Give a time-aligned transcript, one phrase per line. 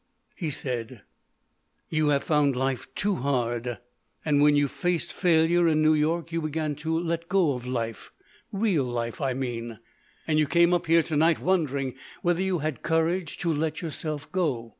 [0.35, 1.03] He said:
[1.89, 3.77] "You have found life too hard.
[4.25, 8.83] And when you faced failure in New York you began to let go of life—real
[8.85, 9.77] life, I mean.
[10.25, 11.93] And you came up here to night wondering
[12.23, 14.69] whether you had courage to let yourself go.